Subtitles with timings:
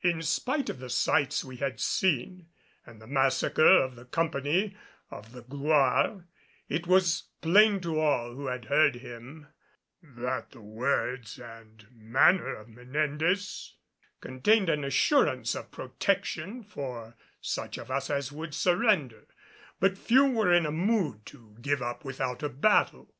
[0.00, 2.48] In spite of the sights we had seen
[2.86, 4.74] and the massacre of the company
[5.10, 6.24] of the Gloire
[6.66, 9.48] it was plain to all who had heard him
[10.02, 13.74] that the words and manner of Menendez
[14.22, 19.26] contained an assurance of protection for such of us as would surrender;
[19.78, 23.14] but few were in a mood to give up without a battle.